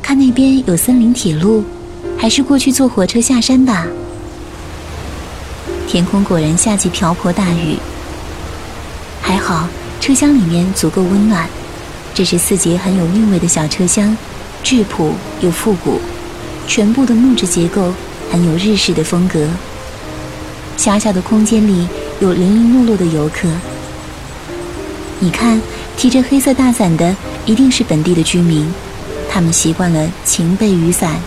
[0.00, 1.62] 看那边有森林铁路，
[2.16, 3.86] 还是过去坐火车下山吧。
[5.92, 7.76] 天空果然下起瓢泼大雨，
[9.20, 9.68] 还好
[10.00, 11.46] 车厢里面足够温暖。
[12.14, 14.16] 这是四节很有韵味的小车厢，
[14.62, 16.00] 质朴又复古，
[16.66, 17.92] 全部的木质结构
[18.30, 19.46] 很有日式的风格。
[20.78, 21.86] 狭小的空间里
[22.20, 23.46] 有零零落落的游客，
[25.18, 25.60] 你看，
[25.98, 28.66] 提着黑色大伞的一定是本地的居民，
[29.28, 31.20] 他们习惯了晴背雨伞，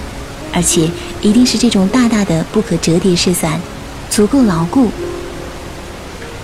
[0.51, 0.89] 而且
[1.21, 3.61] 一定是这种大大的不可折叠式伞。
[4.15, 4.89] 足够牢固。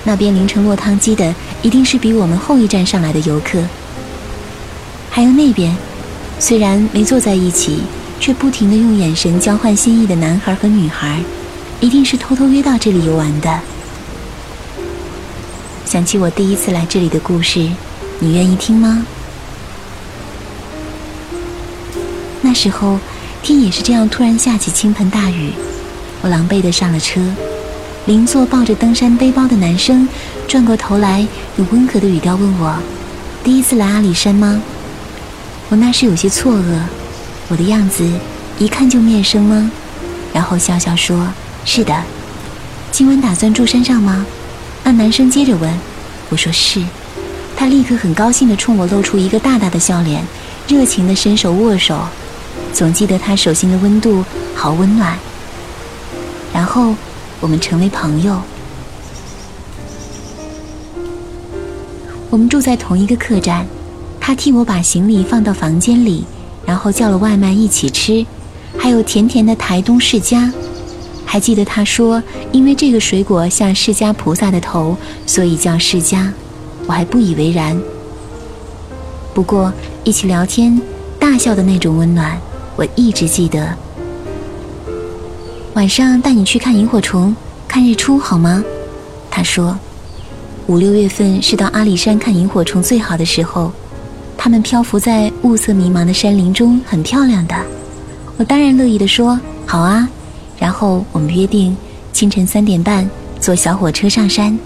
[0.04, 3.64] 那边淋成落汤鸡的，一定是比我们后一站上来的游客。
[5.10, 5.74] 还有那边，
[6.38, 7.84] 虽然没坐在一起，
[8.20, 11.24] 却不停的用眼神交换心意的男孩和女孩，
[11.80, 13.62] 一定是偷偷约到这里游玩的。
[15.86, 17.66] 想起我第一次来这里的故事，
[18.20, 19.06] 你愿意听吗？
[22.42, 23.00] 那时候
[23.42, 25.54] 天也是这样，突然下起倾盆大雨，
[26.22, 27.22] 我狼狈的上了车。
[28.08, 30.10] 邻座抱着登山背包的男生
[30.48, 31.26] 转过头来，
[31.58, 32.76] 用温和的语调问我
[33.44, 34.60] ：“第一次来阿里山吗？”
[35.70, 36.80] 我那时有些错愕，
[37.48, 38.04] 我的样子
[38.58, 39.70] 一看就面生吗？
[40.34, 41.32] 然后笑笑说
[41.64, 41.96] ：“是的。”
[42.92, 44.26] 今晚打算住山上吗？
[44.84, 45.72] 那男生接着问。
[46.30, 46.82] 我说是。
[47.56, 50.26] 他立刻很高兴地冲我露出一个大大的笑脸，
[50.68, 52.00] 热情地伸手握手。
[52.74, 55.16] 总记得他手心的温度好温暖。
[56.52, 56.96] 然后。
[57.41, 58.39] 我们成为朋友。
[62.30, 63.65] 我们住在同一个客栈，
[64.19, 66.23] 他替我把行李放到房间里，
[66.65, 68.25] 然后叫了外卖一起吃，
[68.77, 70.49] 还有甜甜的台东释迦。
[71.25, 76.32] 还记得他说，因为这个水果像释迦菩萨的头，所以叫释迦。
[76.88, 77.77] 我还不以为然。
[79.34, 79.73] 不过
[80.04, 80.80] 一起聊天、
[81.19, 82.39] 大笑的那种温暖，
[82.75, 83.75] 我一直记得。
[85.74, 87.34] 晚上带你去看萤火虫，
[87.66, 88.62] 看日出好吗？
[89.30, 89.78] 他说，
[90.68, 93.72] 五六月份是到阿里山看萤火虫最好的时候，
[94.38, 97.56] 它们漂浮在雾色迷茫的山林中，很漂亮的。
[98.36, 100.08] 我当然乐意地说好啊。
[100.60, 101.76] 然后我们约定
[102.12, 104.60] 清晨三点半坐小火车上山。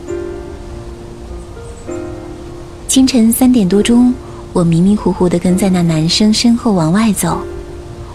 [2.88, 4.12] 清晨三点多钟，
[4.54, 7.40] 我迷迷糊糊地跟在那男生身后往外走。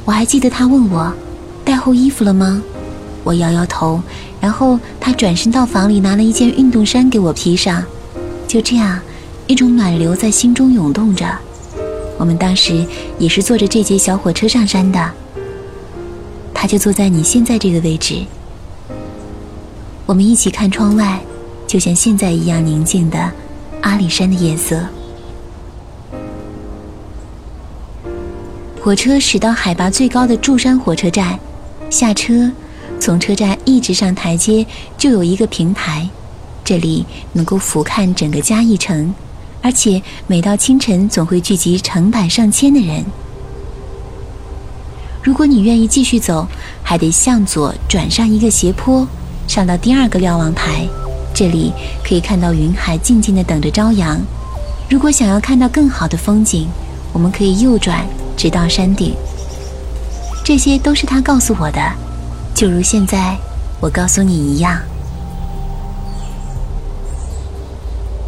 [0.05, 1.13] 我还记得他问我
[1.65, 2.61] 带厚衣服了吗？
[3.23, 4.03] 我摇摇头，
[4.41, 7.85] 然后他转身到房里拿了一件运动衫给我披上。
[8.49, 9.01] 就这样，
[9.47, 11.27] 一种暖流在心中涌动着。
[12.19, 12.85] 我们当时
[13.19, 15.11] 也是坐着这节小火车上山的。
[16.53, 18.25] 他就坐在你现在这个位置。
[20.05, 21.21] 我们一起看窗外，
[21.67, 23.31] 就像现在一样宁静的
[23.81, 24.81] 阿里山的夜色。
[28.83, 31.39] 火车驶到海拔最高的柱山火车站，
[31.89, 32.51] 下车。
[33.01, 34.65] 从车站一直上台阶，
[34.99, 36.07] 就有一个平台，
[36.63, 39.15] 这里能够俯瞰整个嘉义城，
[39.63, 43.03] 而且每到清晨总会聚集成百上千的人。
[45.23, 46.47] 如果你愿意继续走，
[46.83, 49.09] 还得向左转上一个斜坡，
[49.49, 50.87] 上到第二个瞭望台，
[51.35, 51.73] 这里
[52.05, 54.21] 可以看到云海静静的等着朝阳。
[54.91, 56.69] 如果想要看到更好的风景，
[57.15, 59.15] 我们可以右转直到山顶。
[60.45, 61.81] 这些都是他告诉我的。
[62.61, 63.35] 就如现在
[63.81, 64.79] 我告诉你一样，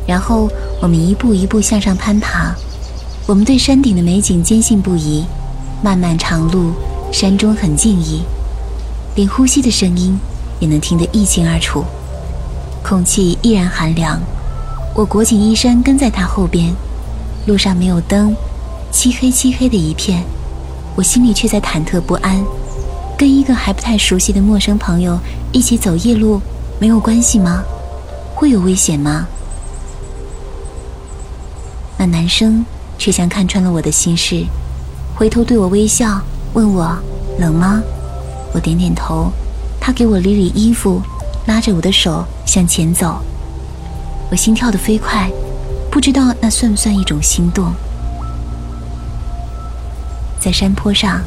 [0.07, 0.49] 然后
[0.81, 2.55] 我们一步一步向上攀爬。
[3.27, 5.23] 我们对山顶的美景坚信不疑。
[5.83, 6.73] 漫漫长路，
[7.13, 8.23] 山中很静谧，
[9.17, 10.19] 连呼吸的声音
[10.61, 11.85] 也能听得一清二楚。
[12.83, 14.19] 空气依然寒凉。
[14.95, 16.75] 我裹紧衣衫跟在他后边，
[17.45, 18.35] 路上没有灯，
[18.91, 20.25] 漆黑漆黑的一片，
[20.97, 22.43] 我心里却在忐忑不安。
[23.19, 25.19] 跟一个还不太熟悉的陌生朋友
[25.53, 26.41] 一起走夜路，
[26.81, 27.63] 没有关系吗？
[28.35, 29.27] 会有危险吗？
[31.97, 32.65] 那男生
[32.99, 34.45] 却像看穿了我的心事，
[35.15, 36.21] 回头对我微笑，
[36.55, 36.97] 问我
[37.39, 37.81] 冷吗？
[38.53, 39.31] 我点点头。
[39.81, 41.03] 他给我理理衣服，
[41.47, 43.21] 拉着我的手向前走。
[44.31, 45.29] 我心跳得飞快，
[45.91, 47.73] 不知道那算不算一种心动。
[50.41, 51.21] 在山坡上，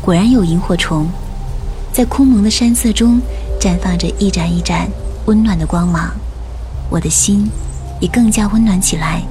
[0.00, 1.08] 果然有萤火虫。
[1.92, 3.20] 在空蒙的山色中，
[3.60, 4.88] 绽放着一盏一盏
[5.26, 6.10] 温暖的光芒，
[6.88, 7.50] 我的心
[8.00, 9.22] 也更加温暖起来。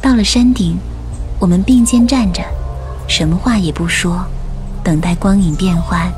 [0.00, 0.78] 到了山顶，
[1.40, 2.42] 我们并肩站着，
[3.08, 4.24] 什么话也不说，
[4.84, 6.10] 等待光影变幻，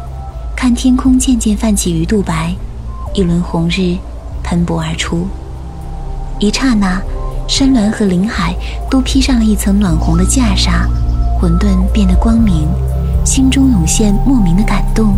[0.55, 2.55] 看天空渐渐泛起鱼肚白，
[3.15, 3.97] 一轮红日
[4.45, 5.27] 喷薄而出。
[6.39, 7.01] 一刹那，
[7.49, 8.55] 山峦和林海
[8.91, 10.87] 都披上了一层暖红的袈裟，
[11.41, 12.69] 混沌变得光明。
[13.29, 15.15] 心中涌现莫名的感动。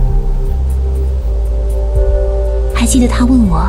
[2.74, 3.64] 还记得他问我：“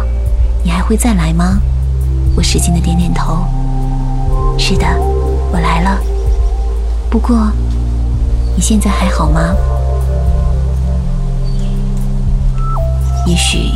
[0.65, 1.61] 你还会再来吗？”
[2.35, 3.45] 我使劲的点点头。
[4.57, 4.87] 是的，
[5.51, 5.95] 我来了。
[7.07, 7.51] 不过，
[8.55, 9.55] 你现在还好吗？
[13.27, 13.69] 也许，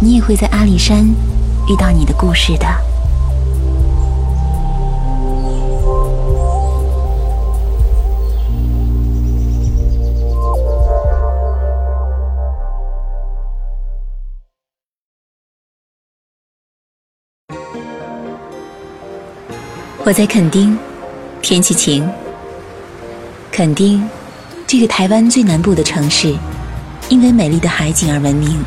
[0.00, 1.06] 你也会在阿里山
[1.68, 2.66] 遇到你的故事的。
[20.06, 20.78] 我在垦丁，
[21.40, 22.06] 天气晴。
[23.50, 24.06] 垦丁，
[24.66, 26.36] 这个台湾最南部的城市，
[27.08, 28.62] 因为美丽的海景而闻名，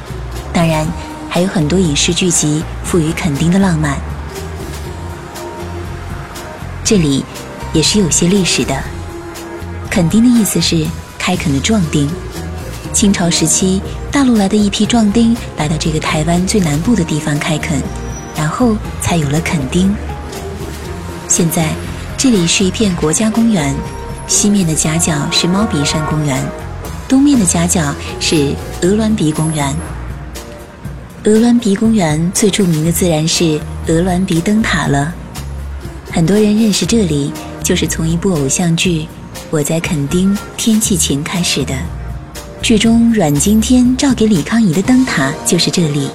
[0.51, 0.83] 当然
[1.29, 3.99] 还有很多影视剧集赋予垦丁的浪漫。
[6.83, 7.23] 这里
[7.71, 8.75] 也是有些历史的。
[9.91, 10.87] 垦丁的意思是
[11.19, 12.09] 开垦的壮丁。
[12.93, 13.79] 清朝时期，
[14.11, 17.79] 大陆来的一批壮丁来到这个台湾最南部的地方开垦，
[18.35, 19.95] 然后才有了垦丁。
[21.29, 21.67] 现在，
[22.17, 23.75] 这里是一片国家公园，
[24.27, 26.41] 西面的夹角是猫鼻山公园，
[27.05, 29.75] 东面的夹角是鹅銮鼻公园。
[31.25, 35.13] 鹅銮鼻公园最著名的自然是鹅銮鼻灯塔了。
[36.09, 39.01] 很多人认识这里，就是从一部偶像剧
[39.49, 41.73] 《我在垦丁天气晴》开始的。
[42.61, 46.09] 剧中阮经天照给李康怡的灯塔就是这里。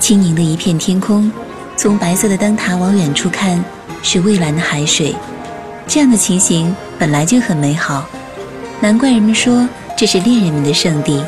[0.00, 1.30] 轻盈的一片天空，
[1.76, 3.62] 从白色的灯塔往远处看，
[4.02, 5.14] 是蔚蓝的海水。
[5.86, 8.06] 这样的情形本来就很美好，
[8.80, 11.24] 难怪人们说这是恋人们的圣地。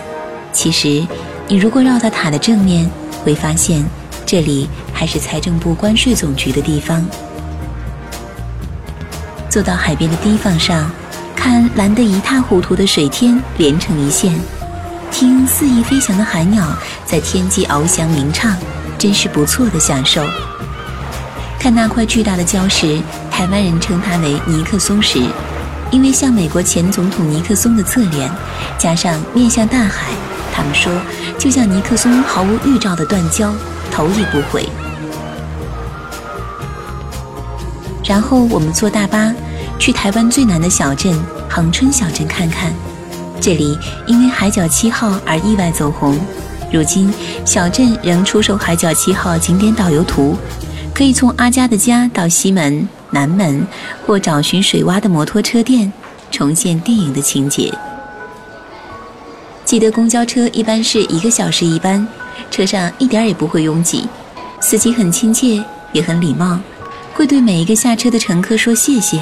[0.53, 1.07] 其实，
[1.49, 2.89] 你如果绕到塔的正面，
[3.25, 3.85] 会发现
[4.25, 7.05] 这里还是财政部关税总局的地方。
[9.51, 10.91] 坐到海边的堤防上，
[11.35, 14.33] 看蓝得一塌糊涂的水天连成一线，
[15.11, 16.67] 听肆意飞翔的海鸟
[17.05, 18.57] 在天际翱翔鸣唱，
[18.97, 20.25] 真是不错的享受。
[21.65, 23.01] 看那块巨大的礁石，
[23.31, 25.19] 台湾人称它为尼克松石，
[25.91, 28.31] 因为像美国前总统尼克松的侧脸，
[28.77, 30.13] 加上面向大海，
[30.55, 30.93] 他们说
[31.39, 33.51] 就像尼克松毫无预兆的断交，
[33.91, 34.69] 头也不回。
[38.05, 39.35] 然后我们坐大巴
[39.79, 42.75] 去台湾最南的小镇恒春小镇看看，
[43.41, 46.15] 这里因为海角七号而意外走红。
[46.71, 47.11] 如今
[47.43, 50.37] 小镇仍出售海角七号景点导游图，
[50.95, 53.67] 可以从阿佳的家到西门、南门，
[54.07, 55.93] 或找寻水洼的摩托车店，
[56.31, 57.75] 重现电影的情节。
[59.65, 62.07] 记得公交车一般是一个小时一班，
[62.49, 64.07] 车上一点也不会拥挤，
[64.61, 66.61] 司机很亲切，也很礼貌。
[67.13, 69.21] 会对每一个下车的乘客说谢谢，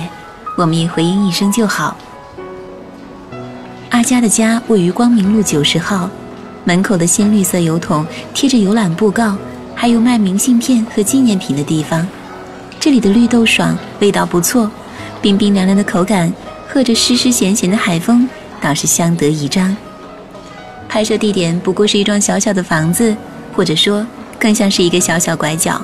[0.59, 1.97] 我们也回应一声就好。
[3.89, 6.11] 阿佳的家位于光明路九十号，
[6.65, 9.39] 门口的鲜绿色油桶贴着游览布告，
[9.83, 12.07] 还有卖明信片和纪念品的地方。
[12.79, 14.71] 这里的绿豆爽，味道不错，
[15.21, 16.33] 冰冰凉凉的口感，
[16.69, 18.29] 和着湿湿咸咸的海风，
[18.61, 19.77] 倒是相得益彰。
[20.89, 23.13] 拍摄地点不过是一幢小小的房子，
[23.53, 24.07] 或者说
[24.39, 25.83] 更像是一个小小拐角。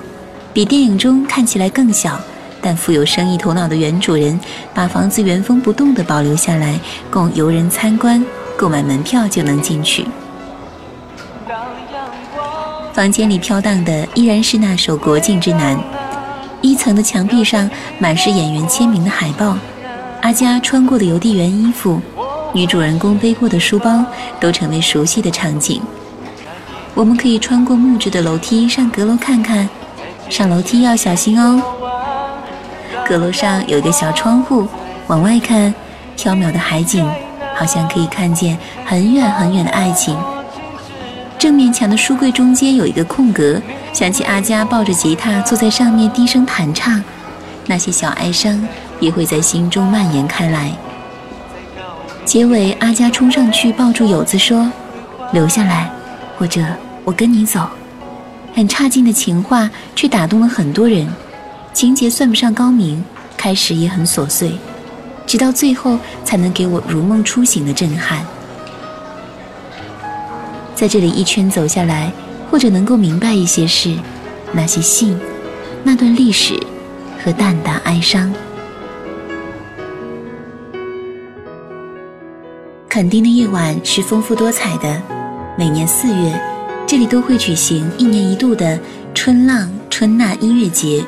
[0.53, 2.21] 比电影中看起来更小，
[2.63, 4.39] 但富有生意头脑的原主人
[4.73, 6.79] 把房子原封不动地保留下来，
[7.11, 8.25] 供游人参观，
[8.57, 10.07] 购买门票就能进去。
[12.99, 15.77] 房间里飘荡的依然是那首《国境之南》，
[16.61, 17.71] 一层的墙壁上
[18.01, 19.57] 满是演员签名的海报，
[20.21, 22.01] 阿佳穿过的邮递员衣服，
[22.53, 24.05] 女主人公背过的书包，
[24.41, 25.81] 都成为熟悉的场景。
[26.93, 29.69] 我们可以穿过木质的楼梯上阁楼看看。
[30.29, 31.63] 上楼梯要小心哦。
[33.07, 34.67] 阁楼上有一个小窗户，
[35.07, 35.73] 往外看，
[36.17, 37.09] 缥缈的海景，
[37.55, 40.19] 好像可以看见很远很远的爱情。
[41.39, 43.63] 正面墙的书柜中间有一个空格，
[43.93, 47.03] 想起阿佳抱着吉他坐在上面低声弹唱，
[47.67, 48.61] 那些小哀伤
[48.99, 50.73] 也会在心中蔓延开来。
[52.25, 54.71] 结尾，阿佳冲上去抱住友子说
[55.33, 55.89] ：“留下来，
[56.37, 56.61] 或者
[57.05, 57.69] 我跟你走。”
[58.53, 61.09] 很差劲的情话，却打动了很多人。
[61.73, 63.05] 情节算不上高明，
[63.37, 64.59] 开始也很琐碎，
[65.25, 68.27] 直到最后才能给我如梦初醒的震撼。
[70.79, 72.09] 在这里一圈走下来，
[72.49, 73.93] 或者能够明白一些事，
[74.53, 75.19] 那些信，
[75.83, 76.55] 那段历史
[77.21, 78.33] 和淡淡哀伤。
[82.89, 85.03] 垦丁的夜晚是丰富多彩的，
[85.59, 86.41] 每年四月。
[86.87, 88.79] 这里都会举行一年一度的
[89.13, 91.05] 春浪春纳音乐节。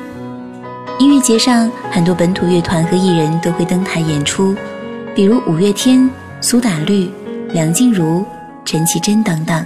[0.99, 4.53] 音乐节上，很多本土乐团和艺人都会登台演出，
[5.15, 6.09] 比如五月天、
[6.41, 7.09] 苏打绿、
[7.53, 8.25] 梁静茹、
[8.71, 9.65] 陈绮贞等等。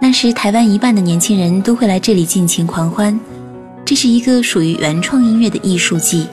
[0.00, 3.18] 那时，台湾一半的年轻人都会来这里尽情狂欢。
[3.84, 6.28] 这是一个属于原创音乐的艺术季，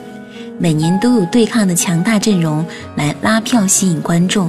[0.60, 2.64] 每年都有对抗的强大阵容
[2.94, 4.48] 来拉票吸引观众。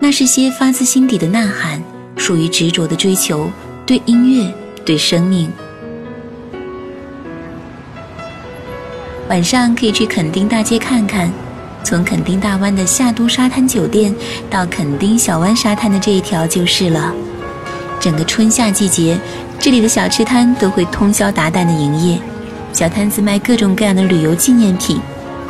[0.00, 1.80] 那是些发自心底的呐喊。
[2.16, 3.48] 属于执着的追求，
[3.86, 4.52] 对音乐，
[4.84, 5.48] 对生命。
[9.28, 11.30] 晚上可以去垦丁大街看看，
[11.84, 14.14] 从垦丁大湾的夏都沙滩酒店
[14.50, 17.12] 到垦丁小湾沙滩的这一条就是了。
[17.98, 19.18] 整个春夏季节，
[19.58, 22.20] 这里的小吃摊都会通宵达旦的营业，
[22.72, 25.00] 小摊子卖各种各样的旅游纪念品，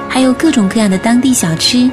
[0.09, 1.91] 还有各种各样的当地小吃，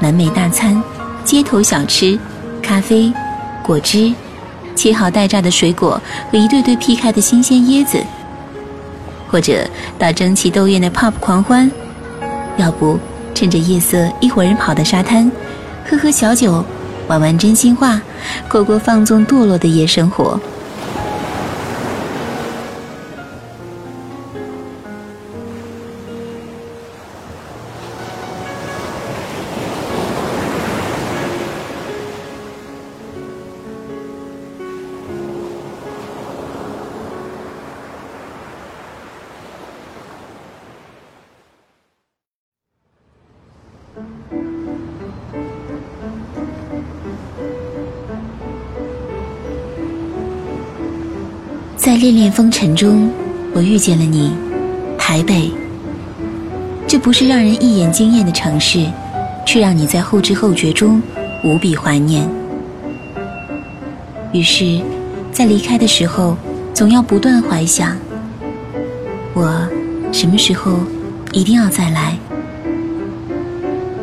[0.00, 0.82] 南美大餐，
[1.24, 2.18] 街头小吃，
[2.62, 3.12] 咖啡。
[3.62, 4.14] 果汁、
[4.76, 7.98] 切好待榨的水果和一对对劈开的新鲜椰子，
[9.26, 9.68] 或者
[9.98, 11.68] 到争奇斗艳的 pub 狂欢，
[12.56, 12.98] 要不
[13.34, 15.30] 趁着夜色一伙人跑到沙滩，
[15.88, 16.64] 喝喝小酒，
[17.06, 18.00] 玩玩真心话，
[18.48, 20.40] 过过放纵堕落的夜生活。
[52.26, 53.08] 在风尘中，
[53.54, 54.32] 我遇见了你，
[54.98, 55.48] 台北。
[56.84, 58.84] 这不是让人一眼惊艳的城市，
[59.46, 61.00] 却让你在后知后觉中
[61.44, 62.28] 无比怀念。
[64.32, 64.80] 于是，
[65.30, 66.36] 在离开的时候，
[66.74, 67.96] 总要不断怀想：
[69.32, 69.64] 我
[70.10, 70.80] 什么时候
[71.30, 72.18] 一定要再来。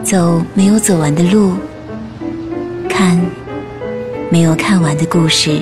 [0.02, 1.56] 走没有走完的路，
[2.88, 3.20] 看
[4.30, 5.62] 没有看完的故事。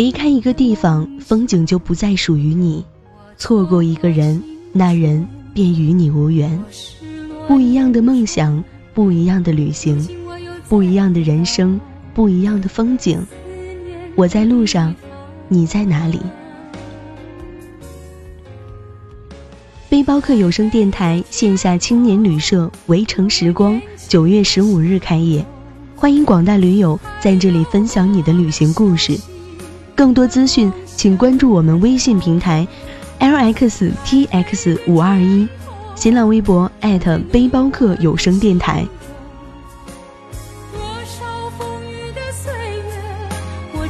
[0.00, 2.82] 离开一个地方，风景就不再属于你；
[3.36, 4.42] 错过一个人，
[4.72, 6.58] 那人便与你无缘。
[7.46, 10.08] 不一样的梦想，不一样的旅行，
[10.70, 11.78] 不一样的人生，
[12.14, 13.22] 不一样的风景。
[14.14, 14.94] 我在路上，
[15.48, 16.18] 你在哪里？
[19.90, 23.78] 背包客有声电台线下青年旅社“围城时光”
[24.08, 25.44] 九月十五日开业。
[25.94, 29.20] 欢迎广大驴友在这里分享你的旅行故事，
[30.00, 32.66] 更多资讯请关注我们微信平台
[33.18, 35.46] ，lxtx 五二一，
[35.94, 36.72] 新浪微博
[37.30, 38.86] 背包客有声电台。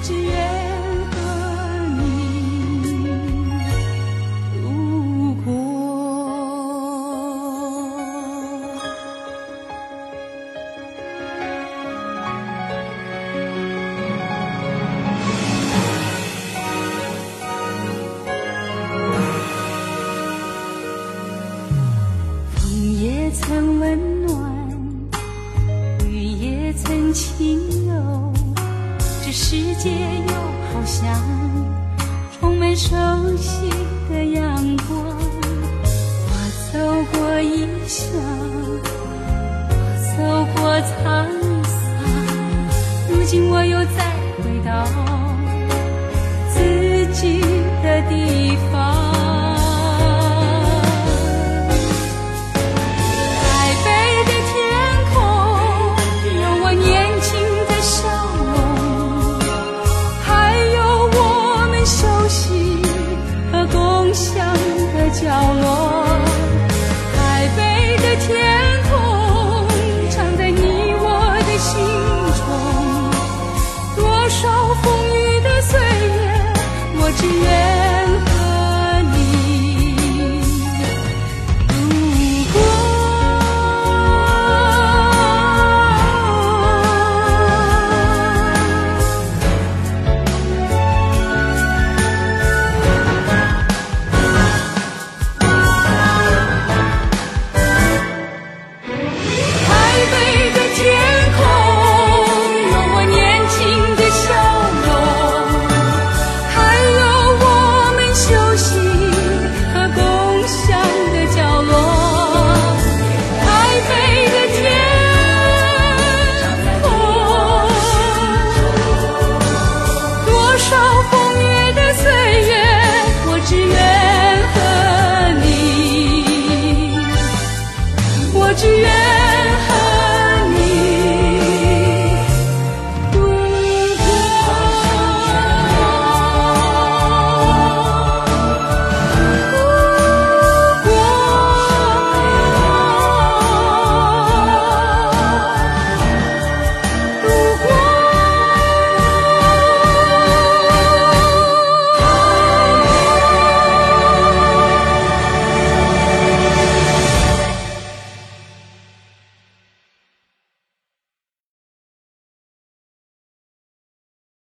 [0.03, 0.60] 沧